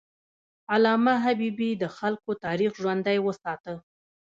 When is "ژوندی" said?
2.81-3.17